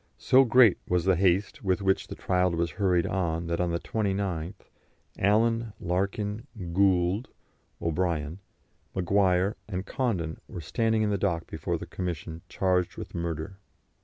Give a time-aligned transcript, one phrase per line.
[0.17, 3.79] So great was the haste with which the trial was hurried on that on the
[3.79, 4.55] 29th
[5.19, 7.29] Allen, Larkin, Gould
[7.79, 8.39] (O'Brien),
[8.95, 13.59] Maguire, and Condon were standing in the dock before the Commission charged with murder.